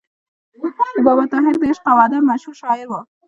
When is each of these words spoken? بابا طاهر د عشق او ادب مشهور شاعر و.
بابا 1.05 1.25
طاهر 1.31 1.53
د 1.59 1.63
عشق 1.71 1.85
او 1.91 1.97
ادب 2.05 2.21
مشهور 2.31 2.55
شاعر 2.61 2.87
و. 2.87 2.93